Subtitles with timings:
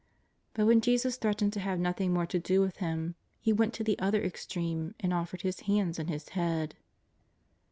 [0.55, 3.83] But when Jesus threatened to have nothing more to do with him, he went to
[3.83, 6.73] the other ex treme and offered liis hands and his head.